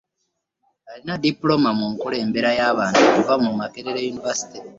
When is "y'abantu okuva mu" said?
2.59-3.51